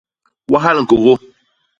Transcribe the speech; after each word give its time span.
Wahal 0.51 0.77
ñkôgô. 0.83 1.13